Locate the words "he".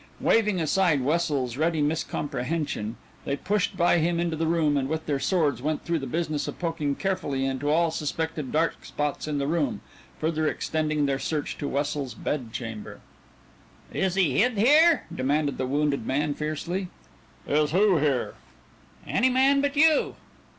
14.15-14.39